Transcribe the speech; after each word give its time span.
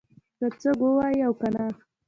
که 0.37 0.47
څوک 0.59 0.79
ووایي 0.83 1.19
او 1.27 1.33
کنه 1.41 1.65